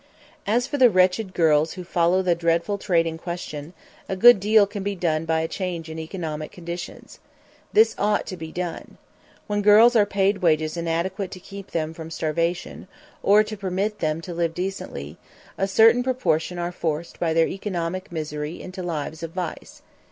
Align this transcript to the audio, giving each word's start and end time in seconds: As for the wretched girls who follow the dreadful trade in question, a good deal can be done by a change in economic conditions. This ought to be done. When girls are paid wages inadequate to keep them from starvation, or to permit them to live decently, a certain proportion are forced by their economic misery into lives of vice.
As 0.47 0.65
for 0.65 0.79
the 0.79 0.89
wretched 0.89 1.31
girls 1.31 1.73
who 1.73 1.83
follow 1.83 2.23
the 2.23 2.33
dreadful 2.33 2.79
trade 2.79 3.05
in 3.05 3.19
question, 3.19 3.73
a 4.09 4.15
good 4.15 4.39
deal 4.39 4.65
can 4.65 4.81
be 4.81 4.95
done 4.95 5.25
by 5.25 5.41
a 5.41 5.47
change 5.47 5.91
in 5.91 5.99
economic 5.99 6.51
conditions. 6.51 7.19
This 7.71 7.93
ought 7.99 8.25
to 8.25 8.35
be 8.35 8.51
done. 8.51 8.97
When 9.45 9.61
girls 9.61 9.95
are 9.95 10.07
paid 10.07 10.39
wages 10.39 10.75
inadequate 10.75 11.29
to 11.29 11.39
keep 11.39 11.69
them 11.69 11.93
from 11.93 12.09
starvation, 12.09 12.87
or 13.21 13.43
to 13.43 13.55
permit 13.55 13.99
them 13.99 14.21
to 14.21 14.33
live 14.33 14.55
decently, 14.55 15.19
a 15.55 15.67
certain 15.67 16.01
proportion 16.01 16.57
are 16.57 16.71
forced 16.71 17.19
by 17.19 17.31
their 17.35 17.47
economic 17.47 18.11
misery 18.11 18.59
into 18.59 18.81
lives 18.81 19.21
of 19.21 19.33
vice. 19.33 19.83